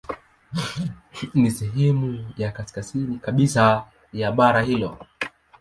[1.33, 4.97] Ni sehemu ya kaskazini kabisa ya bara hilo.